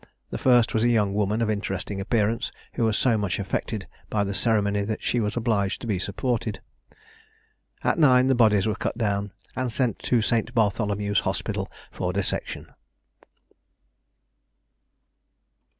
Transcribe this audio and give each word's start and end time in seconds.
The 0.31 0.39
first 0.39 0.73
was 0.73 0.83
a 0.83 0.89
young 0.89 1.13
woman 1.13 1.43
of 1.43 1.49
interesting 1.51 2.01
appearance, 2.01 2.51
who 2.73 2.83
was 2.85 2.97
so 2.97 3.19
much 3.19 3.37
affected 3.37 3.87
by 4.09 4.23
the 4.23 4.33
ceremony 4.33 4.81
that 4.83 5.03
she 5.03 5.19
was 5.19 5.37
obliged 5.37 5.79
to 5.81 5.85
be 5.85 5.99
supported. 5.99 6.59
At 7.83 7.99
nine 7.99 8.25
the 8.25 8.33
bodies 8.33 8.65
were 8.65 8.73
cut 8.73 8.97
down, 8.97 9.31
and 9.55 9.71
sent 9.71 9.99
to 9.99 10.19
St. 10.23 10.55
Bartholomew's 10.55 11.19
Hospital 11.19 11.71
for 11.91 12.13
dissection. 12.13 12.73